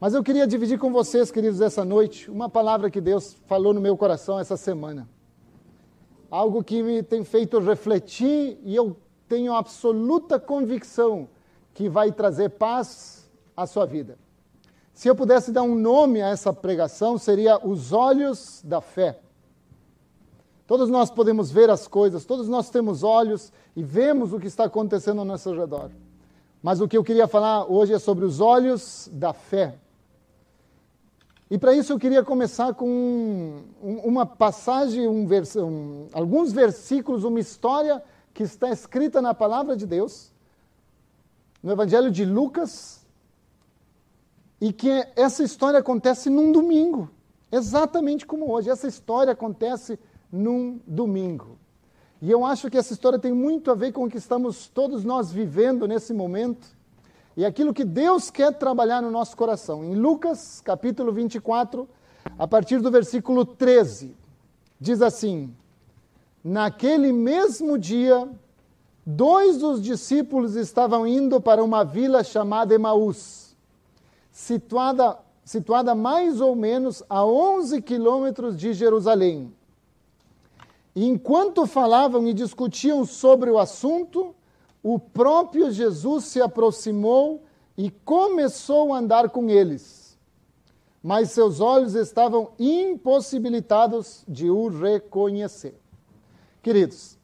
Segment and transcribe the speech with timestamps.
[0.00, 3.80] Mas eu queria dividir com vocês, queridos, essa noite, uma palavra que Deus falou no
[3.80, 5.08] meu coração essa semana.
[6.30, 8.96] Algo que me tem feito refletir e eu
[9.28, 11.28] tenho absoluta convicção
[11.74, 14.16] que vai trazer paz à sua vida.
[14.94, 19.18] Se eu pudesse dar um nome a essa pregação, seria Os Olhos da Fé.
[20.64, 24.64] Todos nós podemos ver as coisas, todos nós temos olhos e vemos o que está
[24.64, 25.90] acontecendo ao nosso redor.
[26.62, 29.74] Mas o que eu queria falar hoje é sobre os olhos da fé.
[31.50, 32.86] E para isso eu queria começar com
[33.82, 38.02] um, uma passagem, um vers um, alguns versículos, uma história
[38.34, 40.30] que está escrita na palavra de Deus,
[41.62, 43.06] no Evangelho de Lucas,
[44.60, 47.10] e que essa história acontece num domingo,
[47.50, 48.68] exatamente como hoje.
[48.68, 49.98] Essa história acontece
[50.30, 51.58] num domingo.
[52.20, 55.02] E eu acho que essa história tem muito a ver com o que estamos todos
[55.02, 56.76] nós vivendo nesse momento
[57.38, 59.84] e aquilo que Deus quer trabalhar no nosso coração.
[59.84, 61.88] Em Lucas, capítulo 24,
[62.36, 64.12] a partir do versículo 13,
[64.80, 65.54] diz assim:
[66.42, 68.28] Naquele mesmo dia,
[69.06, 73.54] dois dos discípulos estavam indo para uma vila chamada Emaús,
[74.32, 79.54] situada, situada mais ou menos a 11 quilômetros de Jerusalém.
[80.96, 84.34] Enquanto falavam e discutiam sobre o assunto,
[84.82, 87.42] o próprio Jesus se aproximou
[87.76, 90.16] e começou a andar com eles.
[91.02, 95.74] Mas seus olhos estavam impossibilitados de o reconhecer.
[96.62, 97.16] Queridos,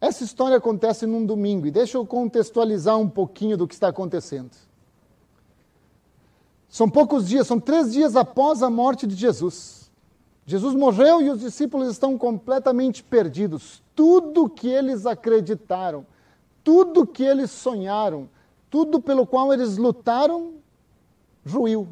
[0.00, 4.50] essa história acontece num domingo e deixa eu contextualizar um pouquinho do que está acontecendo.
[6.68, 9.90] São poucos dias, são três dias após a morte de Jesus.
[10.44, 13.82] Jesus morreu e os discípulos estão completamente perdidos.
[13.94, 16.06] Tudo que eles acreditaram,
[16.66, 18.28] tudo que eles sonharam,
[18.68, 20.54] tudo pelo qual eles lutaram,
[21.48, 21.86] ruiu.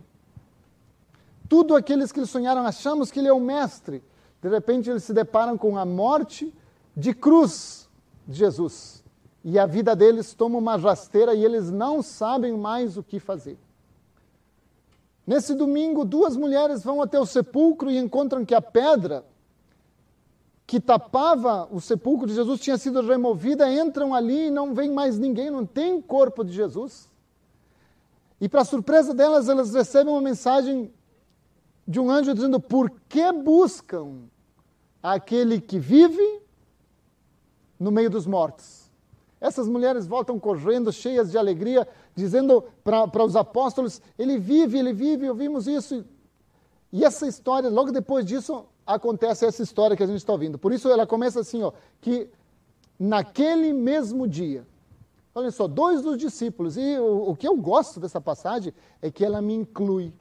[1.48, 4.02] Tudo aqueles que eles sonharam, achamos que ele é o mestre.
[4.42, 6.52] De repente eles se deparam com a morte
[6.96, 7.88] de cruz
[8.26, 9.04] de Jesus.
[9.44, 13.56] E a vida deles toma uma rasteira e eles não sabem mais o que fazer.
[15.24, 19.24] Nesse domingo, duas mulheres vão até o sepulcro e encontram que a pedra
[20.66, 25.18] que tapava o sepulcro de Jesus tinha sido removida, entram ali e não vem mais
[25.18, 27.08] ninguém, não tem corpo de Jesus.
[28.40, 30.92] E para surpresa delas, elas recebem uma mensagem
[31.86, 34.22] de um anjo dizendo: Por que buscam
[35.02, 36.40] aquele que vive
[37.78, 38.90] no meio dos mortos?
[39.40, 45.28] Essas mulheres voltam correndo, cheias de alegria, dizendo para os apóstolos: Ele vive, ele vive,
[45.28, 46.04] ouvimos isso.
[46.90, 50.58] E essa história, logo depois disso, acontece essa história que a gente está ouvindo.
[50.58, 52.28] Por isso ela começa assim, ó, que
[52.98, 54.66] naquele mesmo dia,
[55.34, 59.24] olha só, dois dos discípulos, e o, o que eu gosto dessa passagem é que
[59.24, 60.12] ela me inclui.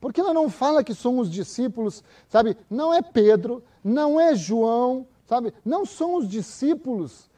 [0.00, 2.56] Porque ela não fala que são os discípulos, sabe?
[2.68, 5.54] Não é Pedro, não é João, sabe?
[5.64, 7.30] Não são os discípulos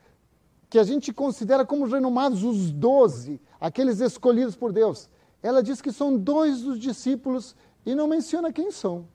[0.71, 5.09] que a gente considera como renomados, os doze, aqueles escolhidos por Deus.
[5.43, 7.55] Ela diz que são dois dos discípulos
[7.85, 9.07] e não menciona quem são.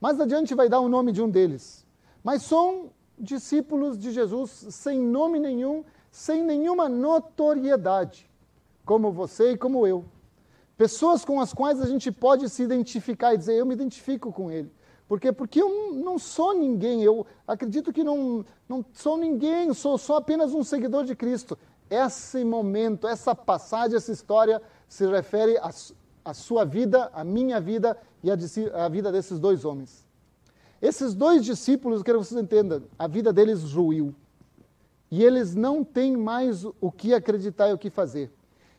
[0.00, 1.86] Mais adiante vai dar o nome de um deles.
[2.24, 8.28] Mas são discípulos de Jesus sem nome nenhum, sem nenhuma notoriedade,
[8.84, 10.04] como você e como eu.
[10.76, 14.50] Pessoas com as quais a gente pode se identificar e dizer, eu me identifico com
[14.50, 14.72] ele.
[15.06, 15.30] Por quê?
[15.30, 20.54] Porque eu não sou ninguém, eu acredito que não, não sou ninguém, sou só apenas
[20.54, 21.58] um seguidor de Cristo.
[21.90, 25.58] Esse momento, essa passagem, essa história se refere
[26.24, 28.36] a sua vida, a minha vida e a,
[28.84, 30.06] a vida desses dois homens.
[30.80, 34.14] Esses dois discípulos, eu quero que vocês entendam, a vida deles ruiu.
[35.10, 38.30] E eles não têm mais o que acreditar e o que fazer.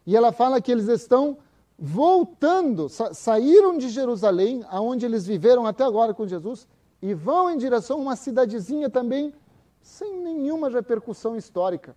[0.05, 1.37] E ela fala que eles estão
[1.77, 6.67] voltando, sa saíram de Jerusalém, aonde eles viveram até agora com Jesus,
[7.01, 9.33] e vão em direção a uma cidadezinha também
[9.81, 11.95] sem nenhuma repercussão histórica,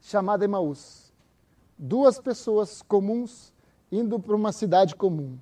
[0.00, 1.12] chamada Emaús.
[1.76, 3.52] Duas pessoas comuns
[3.90, 5.36] indo para uma cidade comum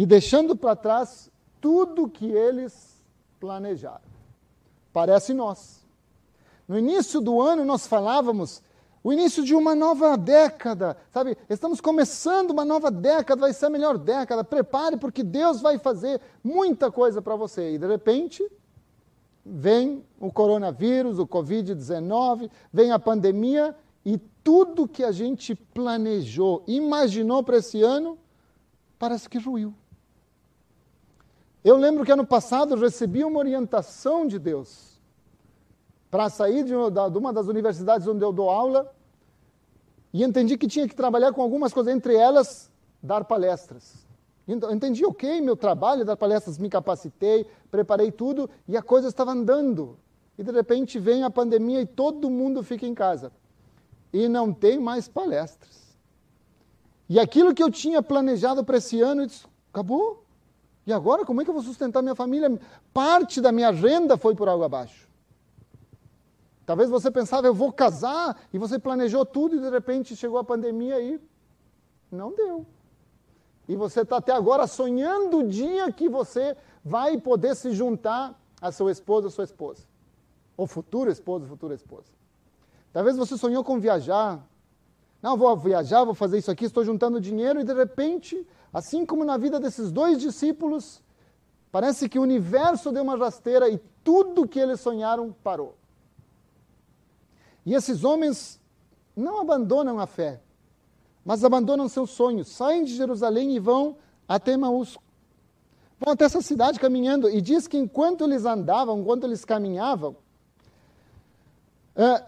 [0.00, 1.30] e deixando para trás
[1.60, 3.04] tudo que eles
[3.38, 4.00] planejaram.
[4.94, 5.86] Parece nós.
[6.66, 8.62] No início do ano nós falávamos
[9.04, 11.36] o início de uma nova década, sabe?
[11.50, 14.42] Estamos começando uma nova década, vai ser a melhor década.
[14.42, 17.74] Prepare porque Deus vai fazer muita coisa para você.
[17.74, 18.42] E de repente,
[19.44, 27.44] vem o coronavírus, o Covid-19, vem a pandemia e tudo que a gente planejou, imaginou
[27.44, 28.16] para esse ano,
[28.98, 29.74] parece que ruiu.
[31.62, 34.98] Eu lembro que ano passado eu recebi uma orientação de Deus
[36.10, 38.92] para sair de uma das universidades onde eu dou aula
[40.12, 42.70] e entendi que tinha que trabalhar com algumas coisas, entre elas,
[43.02, 44.06] dar palestras.
[44.48, 49.96] Entendi, ok, meu trabalho das palestras, me capacitei, preparei tudo e a coisa estava andando.
[50.36, 53.30] E de repente vem a pandemia e todo mundo fica em casa.
[54.12, 55.96] E não tem mais palestras.
[57.08, 60.24] E aquilo que eu tinha planejado para esse ano, disse, acabou.
[60.90, 62.50] E agora, como é que eu vou sustentar minha família?
[62.92, 65.08] Parte da minha renda foi por água abaixo.
[66.66, 70.42] Talvez você pensava, eu vou casar, e você planejou tudo e de repente chegou a
[70.42, 71.20] pandemia e
[72.10, 72.66] não deu.
[73.68, 78.72] E você está até agora sonhando o dia que você vai poder se juntar a
[78.72, 79.84] seu esposo ou sua esposa.
[80.56, 82.10] Ou futuro esposo, futura esposa.
[82.92, 84.44] Talvez você sonhou com viajar.
[85.22, 89.24] Não, vou viajar, vou fazer isso aqui, estou juntando dinheiro e de repente, assim como
[89.24, 91.02] na vida desses dois discípulos,
[91.72, 95.76] parece que o universo deu uma rasteira e tudo que eles sonharam parou.
[97.64, 98.60] E esses homens
[99.14, 100.40] não abandonam a fé,
[101.24, 103.96] mas abandonam seus sonhos, saem de Jerusalém e vão
[104.26, 104.96] até Maús.
[105.98, 110.16] Vão até essa cidade caminhando, e diz que enquanto eles andavam, enquanto eles caminhavam,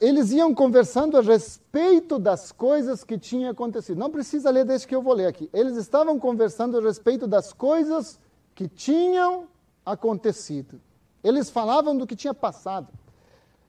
[0.01, 3.99] eles iam conversando a respeito das coisas que tinham acontecido.
[3.99, 5.49] Não precisa ler desde que eu vou ler aqui.
[5.53, 8.19] Eles estavam conversando a respeito das coisas
[8.55, 9.49] que tinham
[9.87, 10.81] acontecido.
[11.23, 12.89] Eles falavam do que tinha passado.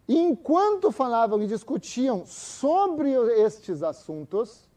[0.08, 4.68] E enquanto falavam e discutiam sobre estes assuntos,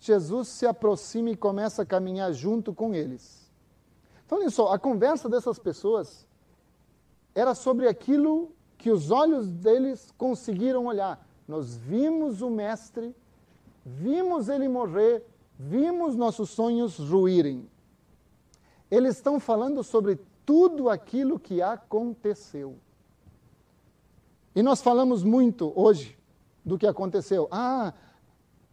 [0.00, 3.50] Jesus se aproxima e começa a caminhar junto com eles.
[4.24, 6.26] Então, olha só, a conversa dessas pessoas
[7.34, 8.50] era sobre aquilo
[8.86, 11.26] que os olhos deles conseguiram olhar.
[11.48, 13.12] Nós vimos o Mestre,
[13.84, 15.26] vimos ele morrer,
[15.58, 17.68] vimos nossos sonhos ruírem.
[18.88, 22.76] Eles estão falando sobre tudo aquilo que aconteceu.
[24.54, 26.16] E nós falamos muito hoje
[26.64, 27.48] do que aconteceu.
[27.50, 27.92] Ah,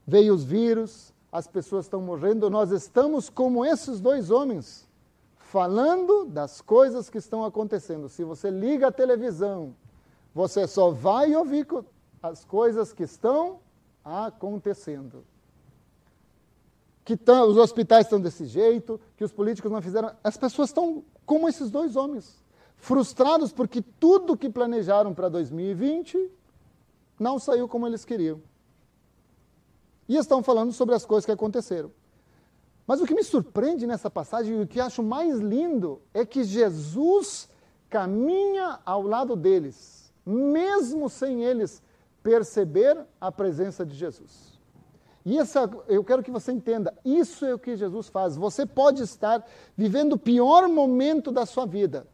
[0.06, 4.88] veio os vírus, as pessoas estão morrendo, nós estamos como esses dois homens,
[5.39, 8.07] falando das coisas que estão acontecendo.
[8.10, 9.74] Se você liga a televisão,
[10.34, 11.68] você só vai ouvir
[12.22, 13.60] as coisas que estão
[14.04, 15.26] acontecendo.
[17.06, 20.12] Que os hospitais estão desse jeito, que os políticos não fizeram.
[20.24, 22.44] As pessoas estão como esses dois homens
[22.84, 26.30] frustrados porque tudo que planejaram para 2020
[27.18, 28.42] não saiu como eles queriam.
[30.08, 31.92] E estão falando sobre as coisas que aconteceram.
[32.86, 36.44] Mas o que me surpreende nessa passagem e o que acho mais lindo é que
[36.44, 37.50] Jesus
[37.90, 41.81] caminha ao lado deles, mesmo sem eles
[42.22, 44.54] perceber a presença de Jesus.
[45.25, 48.36] E essa, eu quero que você entenda, isso é o que Jesus faz.
[48.36, 52.06] Você pode estar vivendo o pior momento da sua vida,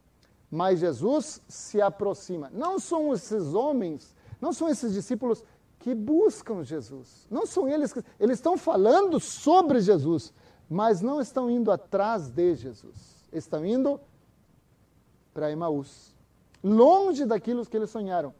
[0.50, 2.50] mas Jesus se aproxima.
[2.52, 5.44] Não são esses homens, não são esses discípulos
[5.80, 7.26] que buscam Jesus.
[7.30, 8.02] Não são eles que.
[8.18, 10.32] Eles estão falando sobre Jesus,
[10.68, 13.28] mas não estão indo atrás de Jesus.
[13.32, 14.00] Estão indo
[15.34, 16.09] para Emaús.
[16.62, 18.34] Longe daquilo que eles sonharam.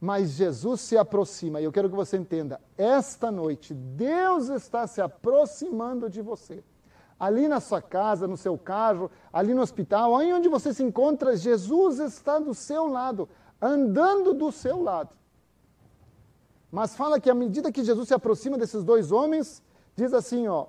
[0.00, 5.00] Mas Jesus se aproxima, e eu quero que você entenda: esta noite, Deus está se
[5.00, 6.64] aproximando de você
[7.20, 11.36] ali na sua casa, no seu carro, ali no hospital, aí onde você se encontra,
[11.36, 13.28] Jesus está do seu lado,
[13.60, 15.14] andando do seu lado.
[16.72, 19.62] Mas fala que à medida que Jesus se aproxima desses dois homens,
[19.94, 20.68] diz assim, ó,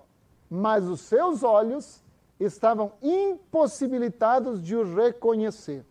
[0.50, 2.04] mas os seus olhos
[2.38, 5.86] estavam impossibilitados de o reconhecer.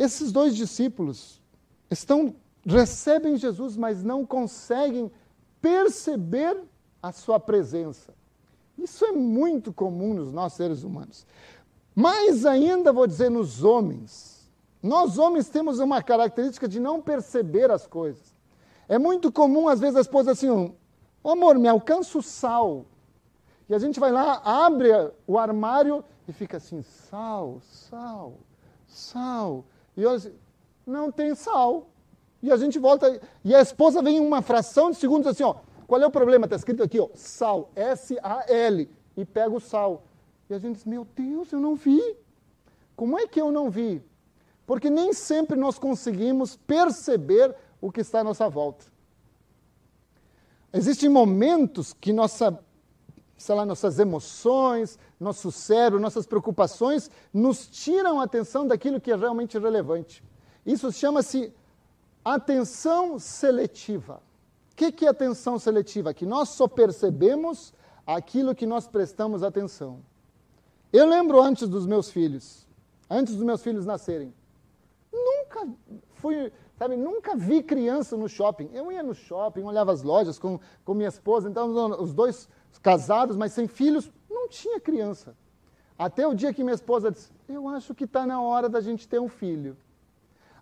[0.00, 1.42] Esses dois discípulos
[1.90, 5.12] estão recebem Jesus, mas não conseguem
[5.60, 6.56] perceber
[7.02, 8.14] a sua presença.
[8.78, 11.26] Isso é muito comum nos nossos seres humanos.
[11.94, 14.50] Mais ainda, vou dizer, nos homens.
[14.82, 18.34] Nós, homens, temos uma característica de não perceber as coisas.
[18.88, 22.86] É muito comum, às vezes, a esposa assim, oh, amor, me alcança o sal.
[23.68, 24.88] E a gente vai lá, abre
[25.26, 28.38] o armário e fica assim, sal, sal,
[28.88, 29.66] sal.
[29.96, 30.34] E olha assim,
[30.86, 31.88] não tem sal.
[32.42, 35.56] E a gente volta, e a esposa vem em uma fração de segundos assim, ó,
[35.86, 36.46] qual é o problema?
[36.46, 40.04] Está escrito aqui, ó, sal, S-A-L, e pega o sal.
[40.48, 42.00] E a gente diz, meu Deus, eu não vi.
[42.96, 44.02] Como é que eu não vi?
[44.66, 48.84] Porque nem sempre nós conseguimos perceber o que está à nossa volta.
[50.72, 52.58] Existem momentos que nossa,
[53.40, 59.16] sei lá, nossas emoções, nosso cérebro, nossas preocupações nos tiram a atenção daquilo que é
[59.16, 60.22] realmente relevante.
[60.64, 61.52] Isso chama-se
[62.24, 64.20] atenção seletiva
[64.80, 66.14] que, que é atenção seletiva?
[66.14, 67.74] Que nós só percebemos
[68.06, 70.00] aquilo que nós prestamos atenção.
[70.90, 72.66] Eu lembro antes dos meus filhos,
[73.10, 74.32] antes dos meus filhos nascerem,
[75.12, 75.68] nunca
[76.14, 78.70] fui, sabe, nunca vi criança no shopping.
[78.72, 81.68] Eu ia no shopping, olhava as lojas com, com minha esposa, então
[82.00, 85.34] os dois casados, mas sem filhos, não tinha criança.
[85.98, 89.06] Até o dia que minha esposa disse: Eu acho que está na hora da gente
[89.06, 89.76] ter um filho.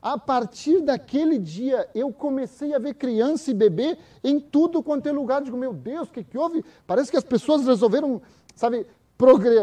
[0.01, 5.13] A partir daquele dia, eu comecei a ver criança e bebê em tudo quanto é
[5.13, 5.43] lugar.
[5.43, 6.65] Digo, meu Deus, o que, que houve?
[6.87, 8.23] Parece que as pessoas resolveram,
[8.55, 8.87] sabe,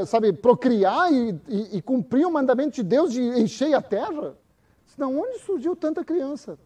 [0.06, 4.36] sabe procriar e, e, e, cumprir o mandamento de Deus de encher a terra.
[4.98, 6.58] Não, onde surgiu tanta criança?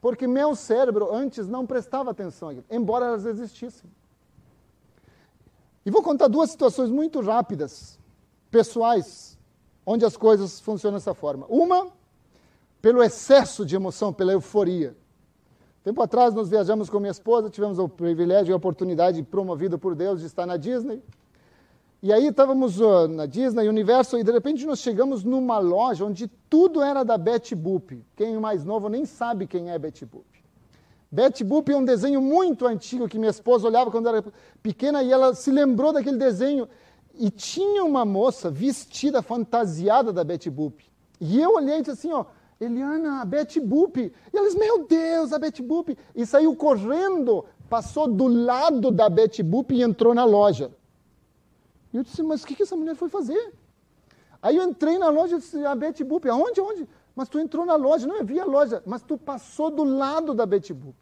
[0.00, 3.90] Porque meu cérebro antes não prestava atenção, embora elas existissem.
[5.84, 7.98] E vou contar duas situações muito rápidas
[8.50, 9.38] pessoais,
[9.84, 11.46] onde as coisas funcionam dessa forma.
[11.48, 11.88] Uma,
[12.80, 14.96] pelo excesso de emoção, pela euforia.
[15.82, 19.96] Tempo atrás, nós viajamos com minha esposa, tivemos o privilégio e a oportunidade promovida por
[19.96, 21.02] Deus de estar na Disney.
[22.00, 26.28] E aí estávamos uh, na Disney, Universo, e de repente nós chegamos numa loja onde
[26.48, 28.04] tudo era da Betty Boop.
[28.16, 30.41] Quem é mais novo nem sabe quem é Betty Boop.
[31.12, 34.24] Betty Boop é um desenho muito antigo que minha esposa olhava quando era
[34.62, 36.66] pequena e ela se lembrou daquele desenho
[37.14, 40.82] e tinha uma moça vestida, fantasiada da Betty Boop.
[41.20, 42.24] E eu olhei e disse assim, ó,
[42.58, 44.00] Eliana, a Betty Boop.
[44.00, 45.98] E eles, meu Deus, a Betty Boop.
[46.14, 50.72] E saiu correndo, passou do lado da Betty Boop e entrou na loja.
[51.92, 53.52] E eu disse, mas o que, que essa mulher foi fazer?
[54.40, 56.88] Aí eu entrei na loja e disse, a Betty Boop, aonde, aonde?
[57.14, 60.32] Mas tu entrou na loja, não, eu vi a loja, mas tu passou do lado
[60.32, 61.01] da Betty Boop.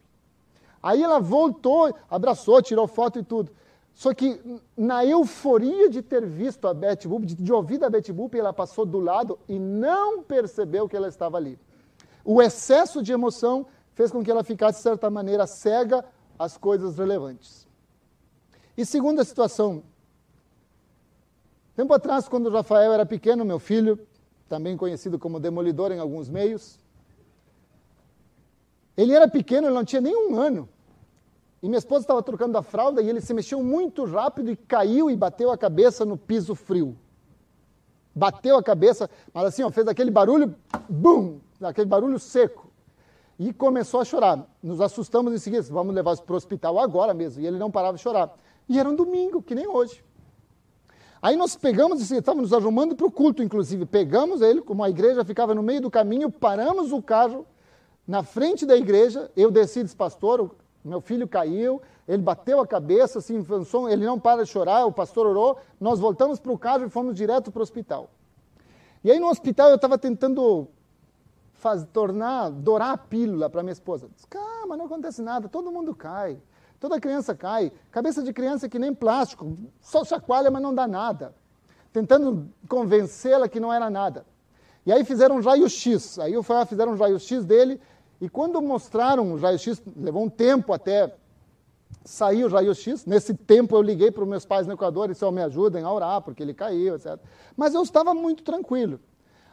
[0.81, 3.51] Aí ela voltou, abraçou, tirou foto e tudo.
[3.93, 4.41] Só que
[4.75, 8.53] na euforia de ter visto a Betty Boop, de, de ouvir a Betty Boop, ela
[8.53, 11.59] passou do lado e não percebeu que ela estava ali.
[12.23, 16.05] O excesso de emoção fez com que ela ficasse, de certa maneira, cega
[16.39, 17.67] às coisas relevantes.
[18.77, 19.83] E segunda situação.
[21.75, 23.99] Tempo atrás, quando o Rafael era pequeno, meu filho,
[24.47, 26.79] também conhecido como demolidor em alguns meios,
[28.95, 30.67] ele era pequeno, ele não tinha nem um ano.
[31.61, 35.11] E minha esposa estava trocando a fralda e ele se mexeu muito rápido e caiu
[35.11, 36.97] e bateu a cabeça no piso frio.
[38.13, 40.55] Bateu a cabeça, mas assim, ó, fez aquele barulho,
[40.89, 42.69] bum, aquele barulho seco.
[43.39, 44.45] E começou a chorar.
[44.61, 47.41] Nos assustamos em seguida, vamos levar para o hospital agora mesmo.
[47.41, 48.35] E ele não parava de chorar.
[48.67, 50.03] E era um domingo, que nem hoje.
[51.21, 53.85] Aí nós pegamos, estávamos nos arrumando para o culto, inclusive.
[53.85, 57.45] Pegamos ele, como a igreja ficava no meio do caminho, paramos o carro
[58.11, 59.31] na frente da igreja.
[59.37, 60.53] Eu desci desse pastor,
[60.83, 64.91] meu filho caiu, ele bateu a cabeça, se avançou, ele não para de chorar, o
[64.91, 68.09] pastor orou, nós voltamos para o carro e fomos direto para o hospital.
[69.01, 70.67] E aí no hospital eu estava tentando
[71.53, 74.09] faz, tornar, dourar a pílula para minha esposa.
[74.13, 76.37] Diz, calma, não acontece nada, todo mundo cai.
[76.81, 77.71] Toda criança cai.
[77.91, 81.33] Cabeça de criança é que nem plástico, só chacoalha, mas não dá nada.
[81.93, 84.25] Tentando convencê-la que não era nada.
[84.85, 86.19] E aí fizeram um raio-x.
[86.19, 87.79] Aí eu fui, fizeram um raio-x dele
[88.21, 91.11] e quando mostraram o raio-x, levou um tempo até
[92.05, 93.03] sair o raio-x.
[93.03, 95.83] Nesse tempo eu liguei para os meus pais no Equador e disse, oh, me ajudem
[95.83, 97.17] a orar, porque ele caiu, etc.
[97.57, 98.99] Mas eu estava muito tranquilo.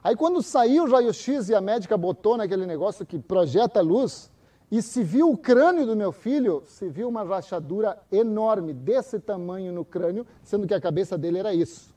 [0.04, 4.30] Aí quando saiu o raio-x e a médica botou naquele negócio que projeta luz,
[4.70, 9.72] e se viu o crânio do meu filho, se viu uma rachadura enorme, desse tamanho
[9.72, 11.94] no crânio, sendo que a cabeça dele era isso.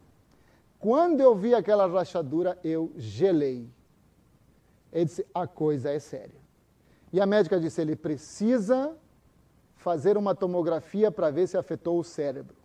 [0.80, 3.70] Quando eu vi aquela rachadura, eu gelei.
[4.92, 6.41] Ele disse: a coisa é séria.
[7.12, 8.96] E a médica disse: ele precisa
[9.76, 12.56] fazer uma tomografia para ver se afetou o cérebro.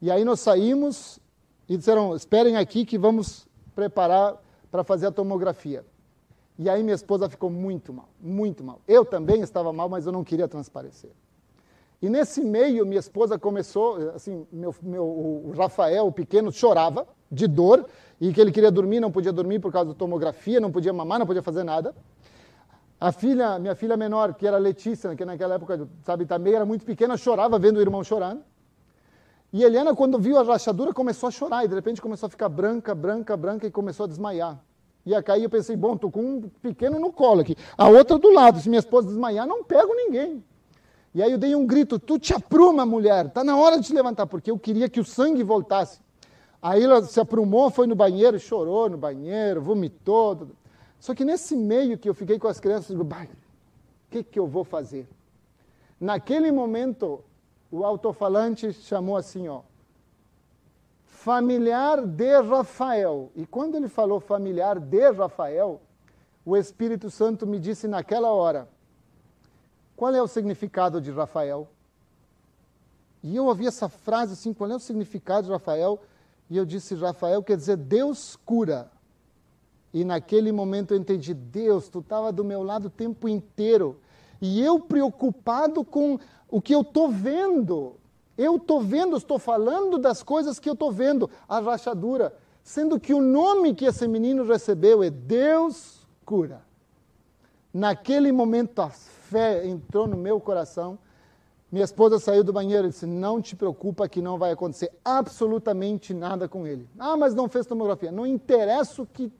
[0.00, 1.18] E aí nós saímos
[1.68, 4.40] e disseram: esperem aqui que vamos preparar
[4.70, 5.84] para fazer a tomografia.
[6.58, 8.80] E aí minha esposa ficou muito mal, muito mal.
[8.86, 11.10] Eu também estava mal, mas eu não queria transparecer.
[12.02, 17.46] E nesse meio, minha esposa começou, assim, meu, meu, o Rafael, o pequeno, chorava de
[17.46, 17.86] dor
[18.20, 21.18] e que ele queria dormir, não podia dormir por causa da tomografia, não podia mamar,
[21.18, 21.94] não podia fazer nada.
[23.00, 26.84] A filha, minha filha menor, que era Letícia, que naquela época, sabe, também era muito
[26.84, 28.42] pequena, chorava vendo o irmão chorando.
[29.50, 32.50] E Helena, quando viu a rachadura, começou a chorar e de repente começou a ficar
[32.50, 34.62] branca, branca, branca e começou a desmaiar.
[35.06, 37.56] E a cair, eu pensei, bom, estou com um pequeno no colo aqui.
[37.76, 40.44] A outra do lado, se minha esposa desmaiar, não pego ninguém.
[41.14, 43.94] E aí eu dei um grito, tu te apruma, mulher, está na hora de te
[43.94, 46.00] levantar, porque eu queria que o sangue voltasse.
[46.62, 50.48] Aí ela se aprumou, foi no banheiro, chorou no banheiro, vomitou.
[51.00, 53.28] Só que nesse meio que eu fiquei com as crianças, eu digo, o
[54.10, 55.08] que, que eu vou fazer?
[55.98, 57.24] Naquele momento,
[57.72, 59.62] o alto-falante chamou assim, ó,
[61.06, 63.32] familiar de Rafael.
[63.34, 65.80] E quando ele falou familiar de Rafael,
[66.44, 68.68] o Espírito Santo me disse naquela hora,
[69.96, 71.66] qual é o significado de Rafael?
[73.22, 75.98] E eu ouvi essa frase assim, qual é o significado de Rafael?
[76.48, 78.90] E eu disse, Rafael quer dizer Deus cura.
[79.92, 83.98] E naquele momento eu entendi, Deus, tu estava do meu lado o tempo inteiro.
[84.40, 86.18] E eu preocupado com
[86.48, 87.94] o que eu estou vendo.
[88.38, 93.12] Eu estou vendo, estou falando das coisas que eu estou vendo, a rachadura, sendo que
[93.12, 96.62] o nome que esse menino recebeu é Deus cura.
[97.72, 100.98] Naquele momento a fé entrou no meu coração.
[101.70, 106.12] Minha esposa saiu do banheiro e disse: Não te preocupa que não vai acontecer absolutamente
[106.12, 106.88] nada com ele.
[106.98, 108.10] Ah, mas não fez tomografia.
[108.10, 109.30] Não interessa o que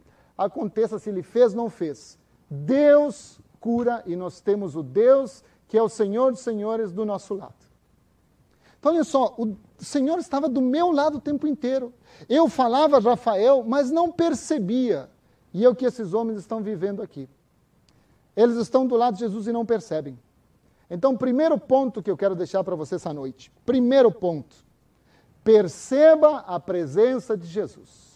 [0.44, 2.18] aconteça, se ele fez, não fez.
[2.48, 7.34] Deus cura e nós temos o Deus que é o Senhor dos Senhores do nosso
[7.34, 7.54] lado.
[8.78, 11.92] Então, olha só, o Senhor estava do meu lado o tempo inteiro.
[12.28, 15.08] Eu falava Rafael, mas não percebia.
[15.52, 17.28] E é o que esses homens estão vivendo aqui.
[18.34, 20.18] Eles estão do lado de Jesus e não percebem.
[20.90, 23.52] Então, primeiro ponto que eu quero deixar para você essa noite.
[23.64, 24.56] Primeiro ponto.
[25.44, 28.09] Perceba a presença de Jesus.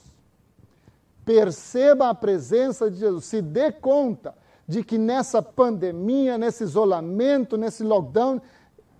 [1.24, 3.24] Perceba a presença de Jesus.
[3.24, 4.34] Se dê conta
[4.66, 8.40] de que nessa pandemia, nesse isolamento, nesse lockdown,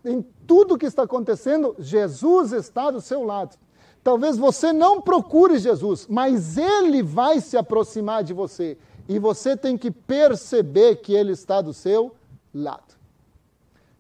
[0.05, 3.57] em tudo que está acontecendo, Jesus está do seu lado.
[4.03, 8.77] Talvez você não procure Jesus, mas ele vai se aproximar de você
[9.09, 12.15] e você tem que perceber que ele está do seu
[12.53, 12.95] lado.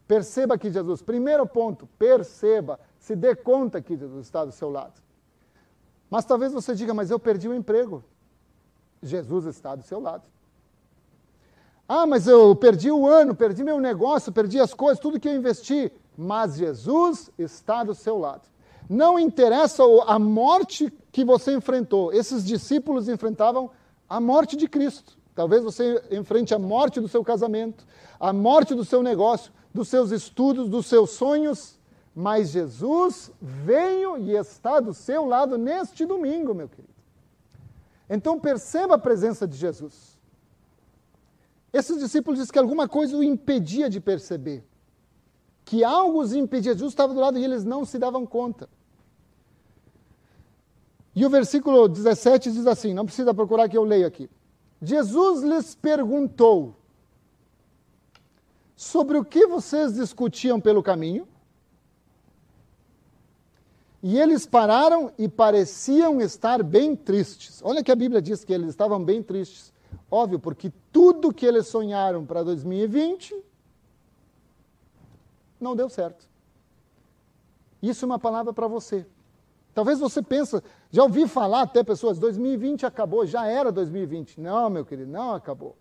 [0.06, 5.00] Perceba que Jesus, primeiro ponto, perceba, se dê conta que Jesus está do seu lado.
[6.10, 8.04] Mas talvez você diga, mas eu perdi o emprego.
[9.04, 10.22] Jesus está do seu lado.
[11.88, 15.36] Ah, mas eu perdi o ano, perdi meu negócio, perdi as coisas, tudo que eu
[15.36, 15.92] investi.
[16.16, 18.42] Mas Jesus está do seu lado.
[18.88, 22.12] Não interessa a morte que você enfrentou.
[22.12, 23.70] Esses discípulos enfrentavam
[24.08, 25.16] a morte de Cristo.
[25.34, 27.84] Talvez você enfrente a morte do seu casamento,
[28.20, 31.78] a morte do seu negócio, dos seus estudos, dos seus sonhos.
[32.14, 36.93] Mas Jesus veio e está do seu lado neste domingo, meu querido.
[38.08, 40.18] Então perceba a presença de Jesus.
[41.72, 44.64] Esses discípulos dizem que alguma coisa o impedia de perceber.
[45.64, 46.72] Que algo os impedia.
[46.72, 48.68] Jesus estava do lado e eles não se davam conta.
[51.16, 54.28] E o versículo 17 diz assim: não precisa procurar que eu leio aqui.
[54.82, 56.76] Jesus lhes perguntou:
[58.76, 61.26] Sobre o que vocês discutiam pelo caminho?
[64.06, 67.62] E eles pararam e pareciam estar bem tristes.
[67.64, 69.72] Olha que a Bíblia diz que eles estavam bem tristes.
[70.10, 73.34] Óbvio, porque tudo que eles sonharam para 2020
[75.58, 76.28] não deu certo.
[77.80, 79.06] Isso é uma palavra para você.
[79.74, 84.38] Talvez você pense, já ouvi falar até pessoas, 2020 acabou, já era 2020.
[84.38, 85.74] Não, meu querido, não acabou.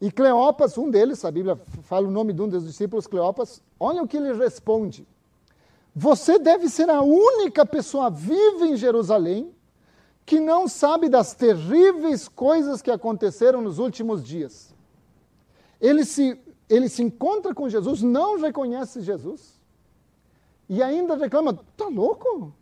[0.00, 4.02] E Cleopas, um deles, a Bíblia fala o nome de um dos discípulos, Cleopas, olha
[4.02, 5.06] o que ele responde.
[5.94, 9.54] Você deve ser a única pessoa viva em Jerusalém
[10.24, 14.74] que não sabe das terríveis coisas que aconteceram nos últimos dias.
[15.80, 19.58] Ele se, ele se encontra com Jesus, não reconhece Jesus,
[20.68, 22.54] e ainda reclama: está louco?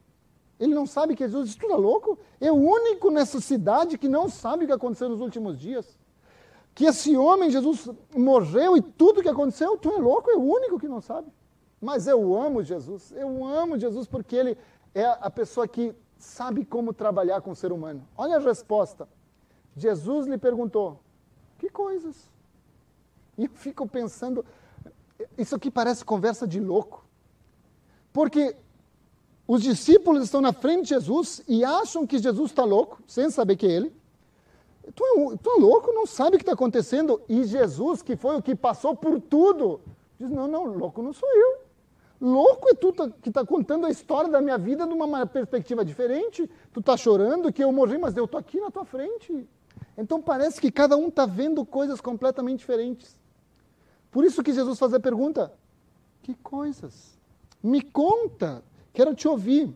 [0.58, 2.18] Ele não sabe que Jesus está louco?
[2.40, 5.98] É o único nessa cidade que não sabe o que aconteceu nos últimos dias.
[6.74, 10.78] Que esse homem, Jesus, morreu e tudo que aconteceu, tu é louco, é o único
[10.78, 11.30] que não sabe.
[11.80, 14.58] Mas eu amo Jesus, eu amo Jesus porque ele
[14.94, 18.06] é a pessoa que sabe como trabalhar com o ser humano.
[18.16, 19.08] Olha a resposta.
[19.76, 21.00] Jesus lhe perguntou:
[21.58, 22.28] Que coisas?
[23.36, 24.44] E eu fico pensando,
[25.36, 27.06] isso aqui parece conversa de louco.
[28.12, 28.56] Porque
[29.46, 33.56] os discípulos estão na frente de Jesus e acham que Jesus está louco, sem saber
[33.56, 33.92] que é ele.
[34.94, 37.20] Tu é, tu é louco, não sabe o que está acontecendo.
[37.28, 39.80] E Jesus, que foi o que passou por tudo,
[40.18, 41.67] diz: Não, não, louco não sou eu.
[42.20, 45.84] Louco é tu tá, que está contando a história da minha vida de uma perspectiva
[45.84, 46.50] diferente.
[46.72, 49.48] Tu está chorando que eu morri, mas eu estou aqui na tua frente.
[49.96, 53.16] Então parece que cada um está vendo coisas completamente diferentes.
[54.10, 55.52] Por isso que Jesus faz a pergunta:
[56.22, 57.16] Que coisas?
[57.62, 59.72] Me conta, quero te ouvir.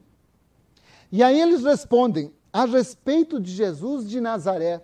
[1.12, 4.82] E aí eles respondem a respeito de Jesus de Nazaré.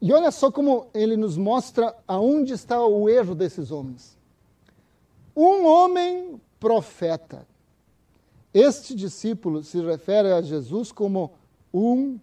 [0.00, 4.14] E olha só como ele nos mostra aonde está o erro desses homens
[5.36, 7.46] um homem profeta.
[8.52, 11.32] Este discípulo se refere a Jesus como
[11.72, 12.18] um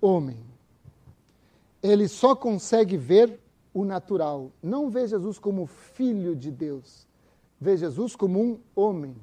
[0.00, 0.38] homem.
[1.82, 3.38] Ele só consegue ver
[3.74, 4.50] o natural.
[4.62, 7.06] Não vê Jesus como filho de Deus.
[7.60, 9.14] Vê Jesus como um homem.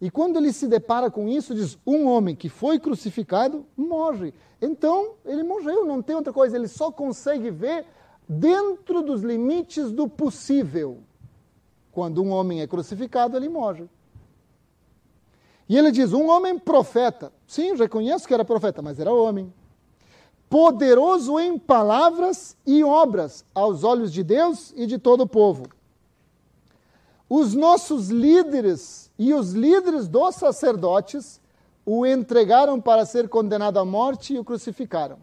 [0.00, 4.34] E quando ele se depara com isso, diz: um homem que foi crucificado morre.
[4.60, 6.56] Então, ele morreu, não tem outra coisa.
[6.56, 7.86] Ele só consegue ver
[8.28, 10.98] dentro dos limites do possível.
[11.92, 13.88] Quando um homem é crucificado, ele morre.
[15.68, 17.32] E ele diz: um homem profeta.
[17.46, 19.52] Sim, reconheço que era profeta, mas era homem.
[20.48, 25.64] Poderoso em palavras e obras aos olhos de Deus e de todo o povo.
[27.34, 31.40] os nossos líderes e os líderes dos sacerdotes
[31.86, 35.16] o entregaram para ser condenado à morte e o crucificaram.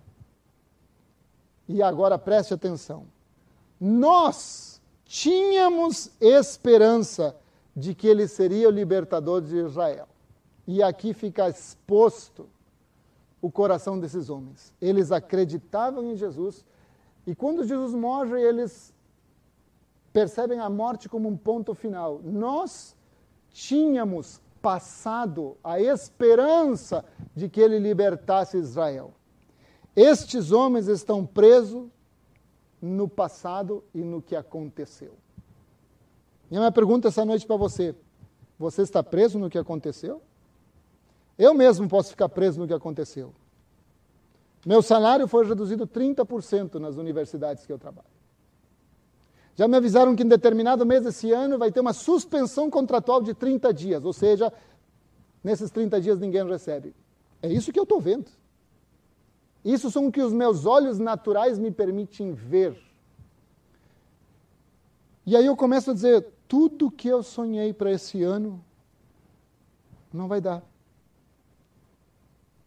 [1.67, 3.05] E agora preste atenção.
[3.79, 4.68] Nós
[5.09, 7.35] tínhamos esperança
[7.75, 10.07] de que ele seria o libertador de Israel.
[10.67, 12.47] E aqui fica exposto
[13.41, 14.71] o coração desses homens.
[14.79, 16.63] Eles acreditavam em Jesus
[17.25, 18.93] e quando Jesus morre, eles
[20.13, 22.21] percebem a morte como um ponto final.
[22.23, 22.95] Nós
[23.51, 27.03] tínhamos passado a esperança
[27.35, 29.11] de que ele libertasse Israel.
[29.95, 31.87] Estes homens estão presos
[32.81, 35.13] no passado e no que aconteceu.
[36.49, 37.95] E a minha pergunta essa noite para você:
[38.57, 40.21] você está preso no que aconteceu?
[41.37, 43.33] Eu mesmo posso ficar preso no que aconteceu.
[44.65, 48.07] Meu salário foi reduzido 30% nas universidades que eu trabalho.
[49.55, 53.33] Já me avisaram que em determinado mês desse ano vai ter uma suspensão contratual de
[53.33, 54.51] 30 dias, ou seja,
[55.43, 56.93] nesses 30 dias ninguém recebe.
[57.41, 58.29] É isso que eu estou vendo.
[59.63, 62.81] Isso são o que os meus olhos naturais me permitem ver.
[65.25, 68.63] E aí eu começo a dizer: tudo que eu sonhei para esse ano
[70.11, 70.63] não vai dar.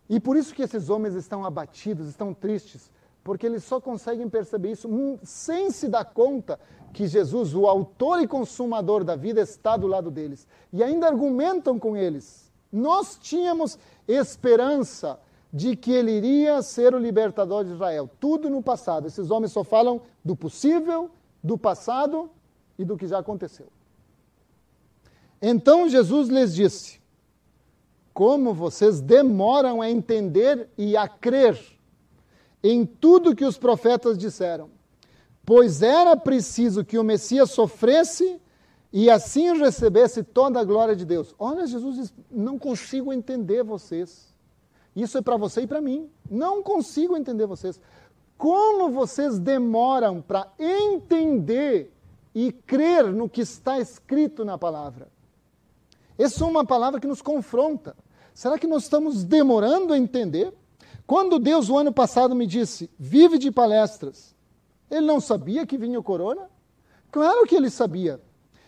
[0.08, 2.90] E por isso que esses homens estão abatidos, estão tristes,
[3.24, 4.88] porque eles só conseguem perceber isso
[5.22, 6.60] sem se dar conta
[6.92, 10.46] que Jesus, o autor e consumador da vida, está do lado deles.
[10.72, 12.52] E ainda argumentam com eles.
[12.70, 15.18] Nós tínhamos esperança
[15.52, 18.08] de que ele iria ser o libertador de Israel.
[18.18, 19.06] Tudo no passado.
[19.06, 21.10] Esses homens só falam do possível,
[21.42, 22.30] do passado
[22.78, 23.66] e do que já aconteceu.
[25.40, 27.02] Então Jesus lhes disse:
[28.14, 31.58] como vocês demoram a entender e a crer
[32.62, 34.70] em tudo que os profetas disseram.
[35.44, 38.40] Pois era preciso que o Messias sofresse
[38.92, 41.34] e assim recebesse toda a glória de Deus.
[41.38, 44.31] Olha, Jesus diz: não consigo entender vocês.
[44.94, 46.10] Isso é para você e para mim.
[46.30, 47.80] Não consigo entender vocês.
[48.36, 51.92] Como vocês demoram para entender
[52.34, 55.08] e crer no que está escrito na palavra?
[56.18, 57.96] Essa é uma palavra que nos confronta.
[58.34, 60.52] Será que nós estamos demorando a entender?
[61.06, 64.34] Quando Deus, o ano passado, me disse, vive de palestras,
[64.90, 66.50] ele não sabia que vinha o corona?
[67.10, 68.20] Claro que ele sabia.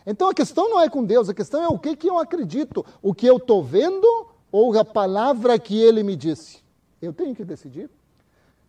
[0.06, 2.84] Então a questão não é com Deus, a questão é o que, que eu acredito,
[3.00, 6.62] o que eu estou vendo ou a palavra que ele me disse.
[7.02, 7.90] Eu tenho que decidir.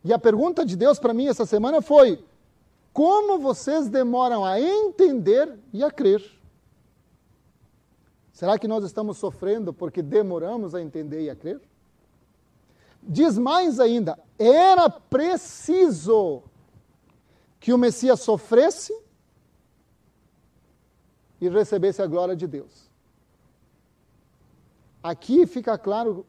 [0.02, 2.24] E a pergunta de Deus para mim essa semana foi:
[2.92, 6.20] como vocês demoram a entender e a crer?
[8.32, 11.60] Será que nós estamos sofrendo porque demoramos a entender e a crer?
[13.00, 16.42] Diz mais ainda: era preciso
[17.60, 18.92] que o Messias sofresse
[21.40, 22.85] e recebesse a glória de Deus.
[25.06, 26.26] Aqui fica claro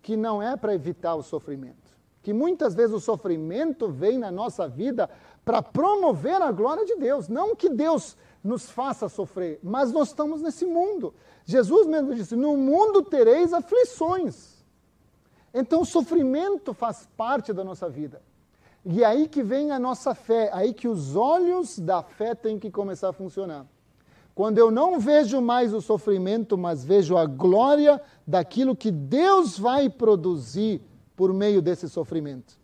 [0.00, 1.92] que não é para evitar o sofrimento.
[2.22, 5.10] Que muitas vezes o sofrimento vem na nossa vida
[5.44, 7.28] para promover a glória de Deus.
[7.28, 11.12] Não que Deus nos faça sofrer, mas nós estamos nesse mundo.
[11.44, 14.64] Jesus mesmo disse: No mundo tereis aflições.
[15.52, 18.22] Então o sofrimento faz parte da nossa vida.
[18.86, 22.58] E é aí que vem a nossa fé, aí que os olhos da fé têm
[22.58, 23.66] que começar a funcionar.
[24.34, 29.88] Quando eu não vejo mais o sofrimento, mas vejo a glória daquilo que Deus vai
[29.88, 30.82] produzir
[31.14, 32.58] por meio desse sofrimento.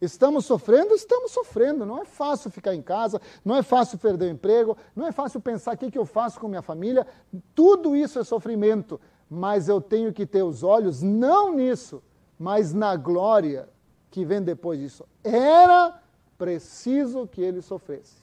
[0.00, 0.94] Estamos sofrendo?
[0.94, 1.84] Estamos sofrendo.
[1.84, 5.40] Não é fácil ficar em casa, não é fácil perder o emprego, não é fácil
[5.40, 7.06] pensar o que, que eu faço com minha família.
[7.54, 12.02] Tudo isso é sofrimento, mas eu tenho que ter os olhos não nisso,
[12.38, 13.68] mas na glória
[14.10, 15.04] que vem depois disso.
[15.22, 16.00] Era
[16.36, 18.22] preciso que ele sofresse.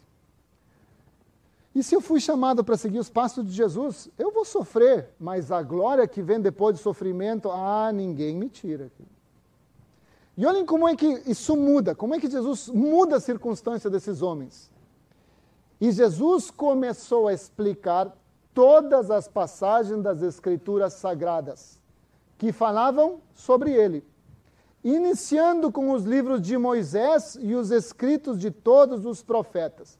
[1.80, 5.50] E se eu fui chamado para seguir os passos de Jesus, eu vou sofrer, mas
[5.50, 8.92] a glória que vem depois do sofrimento, ah, ninguém me tira.
[10.36, 14.22] E olhem como é que isso muda, como é que Jesus muda a circunstância desses
[14.22, 14.70] homens.
[15.80, 18.14] E Jesus começou a explicar
[18.54, 21.80] todas as passagens das Escrituras Sagradas
[22.38, 24.04] que falavam sobre ele,
[24.84, 29.98] iniciando com os livros de Moisés e os escritos de todos os profetas.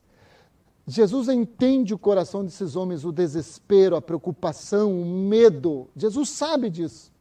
[0.90, 5.88] Jesus entende o coração desses homens, o desespero, a preocupação, o medo.
[5.96, 7.12] Jesus sabe disso.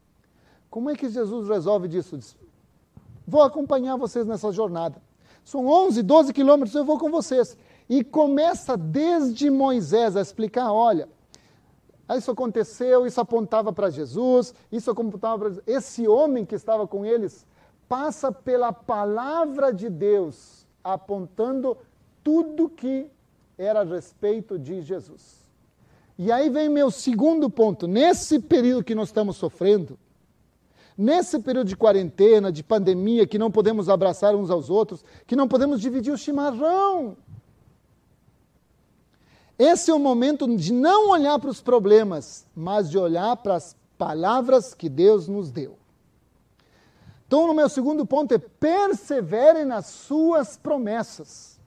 [0.70, 2.18] Como é que Jesus resolve disso?
[3.26, 5.02] vou acompanhar vocês nessa jornada.
[5.44, 7.58] São 11, 12 quilômetros, eu vou com vocês.
[7.90, 11.06] E começa desde Moisés a explicar: olha,
[12.16, 15.62] isso aconteceu, isso apontava para Jesus, isso apontava para.
[15.66, 17.46] Esse homem que estava com eles
[17.86, 21.76] passa pela palavra de Deus, apontando
[22.24, 23.10] tudo que
[23.58, 25.38] era a respeito de Jesus.
[26.16, 27.86] E aí vem meu segundo ponto.
[27.86, 29.98] Nesse período que nós estamos sofrendo,
[30.96, 35.48] nesse período de quarentena, de pandemia, que não podemos abraçar uns aos outros, que não
[35.48, 37.16] podemos dividir o chimarrão.
[39.58, 43.76] Esse é o momento de não olhar para os problemas, mas de olhar para as
[43.96, 45.76] palavras que Deus nos deu.
[47.26, 51.57] Então, no meu segundo ponto é persevere nas suas promessas.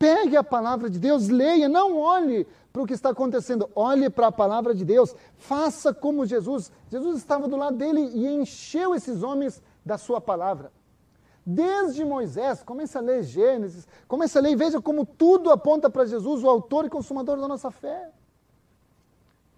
[0.00, 3.68] Pegue a palavra de Deus, leia, não olhe para o que está acontecendo.
[3.74, 5.14] Olhe para a palavra de Deus.
[5.36, 6.72] Faça como Jesus.
[6.88, 10.72] Jesus estava do lado dele e encheu esses homens da sua palavra.
[11.44, 16.06] Desde Moisés, comece a ler Gênesis, comece a ler e veja como tudo aponta para
[16.06, 18.10] Jesus, o autor e consumador da nossa fé.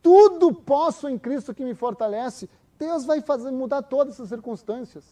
[0.03, 2.51] Tudo posso em Cristo que me fortalece.
[2.81, 5.05] Deus vai fazer mudar todas essas circunstâncias.